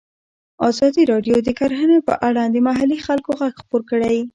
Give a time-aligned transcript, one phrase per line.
[0.69, 4.17] ازادي راډیو د کرهنه په اړه د محلي خلکو غږ خپور کړی.